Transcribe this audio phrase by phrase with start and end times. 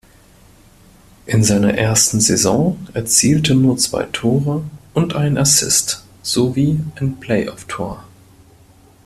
[1.27, 4.63] In seiner ersten Saison erzielte nur zwei Tore
[4.95, 8.03] und einen Assist sowie ein Playoff-Tor.